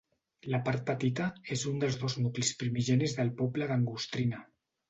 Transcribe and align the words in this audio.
La 0.53 0.59
Part 0.69 0.83
Petita 0.87 1.27
és 1.57 1.67
un 1.73 1.77
dels 1.85 1.99
dos 2.05 2.17
nuclis 2.23 2.51
primigenis 2.63 3.17
del 3.21 3.33
poble 3.43 3.69
d'Angostrina. 3.75 4.43